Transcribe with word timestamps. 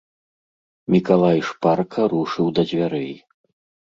Мікалай 0.93 1.39
шпарка 1.49 2.01
рушыў 2.13 2.47
да 2.61 2.65
дзвярэй. 2.69 3.13